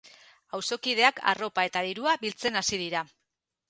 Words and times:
Auzokideak 0.59 1.23
arropa 1.33 1.69
eta 1.71 1.87
dirua 1.91 2.19
biltzen 2.27 2.63
hasi 2.65 2.85
dira. 2.87 3.09